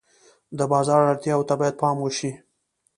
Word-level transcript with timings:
د 0.57 0.59
بازار 0.71 0.99
اړتیاوو 1.11 1.47
ته 1.49 1.53
باید 1.59 1.79
پام 1.81 1.97
وشي. 2.01 2.31